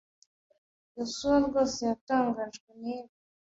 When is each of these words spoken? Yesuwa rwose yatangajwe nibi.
Yesuwa 0.97 1.37
rwose 1.47 1.79
yatangajwe 1.89 2.69
nibi. 2.79 3.13